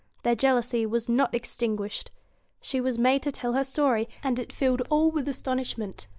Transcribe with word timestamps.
Their 0.23 0.33
jealousy 0.33 0.83
was 0.87 1.07
not 1.07 1.31
extinguished. 1.35 2.09
She 2.59 2.81
was 2.81 2.97
made 2.97 3.21
to 3.21 3.31
tell 3.31 3.53
her 3.53 3.63
story, 3.63 4.07
and 4.23 4.39
it 4.39 4.51
filled 4.51 4.81
all 4.89 5.11
with 5.11 5.27
astonishment. 5.29 6.07